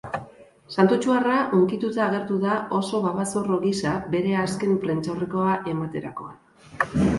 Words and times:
Santutxuarra 0.75 1.35
hunkituta 1.57 2.01
agertu 2.05 2.39
da 2.45 2.55
oso 2.79 3.03
babazorro 3.05 3.61
gisa 3.67 3.93
bere 4.17 4.35
azken 4.47 4.75
prentsaurrekoa 4.89 5.55
ematerakoan. 5.77 6.45